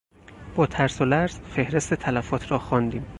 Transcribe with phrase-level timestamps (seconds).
[0.55, 3.05] با ترس و لرز فهرست تلفات را خواندیم.